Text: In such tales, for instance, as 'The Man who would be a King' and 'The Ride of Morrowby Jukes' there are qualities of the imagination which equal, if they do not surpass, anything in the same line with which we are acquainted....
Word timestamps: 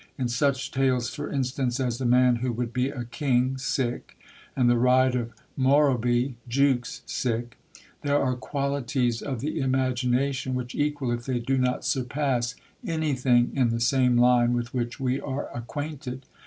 In 0.17 0.27
such 0.29 0.71
tales, 0.71 1.13
for 1.13 1.31
instance, 1.31 1.79
as 1.79 1.99
'The 1.99 2.07
Man 2.07 2.37
who 2.37 2.51
would 2.51 2.73
be 2.73 2.89
a 2.89 3.05
King' 3.05 3.59
and 4.55 4.67
'The 4.67 4.75
Ride 4.75 5.13
of 5.13 5.31
Morrowby 5.55 6.33
Jukes' 6.49 7.23
there 8.01 8.19
are 8.19 8.35
qualities 8.35 9.21
of 9.21 9.41
the 9.41 9.59
imagination 9.59 10.55
which 10.55 10.73
equal, 10.73 11.11
if 11.11 11.27
they 11.27 11.37
do 11.37 11.55
not 11.59 11.85
surpass, 11.85 12.55
anything 12.83 13.51
in 13.53 13.69
the 13.69 13.79
same 13.79 14.17
line 14.17 14.53
with 14.53 14.73
which 14.73 14.99
we 14.99 15.19
are 15.21 15.55
acquainted.... 15.55 16.25